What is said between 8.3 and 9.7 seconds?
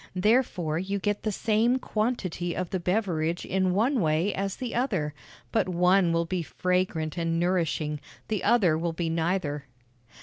other will be neither.